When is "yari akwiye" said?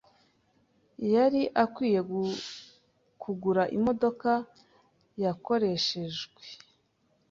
1.13-2.01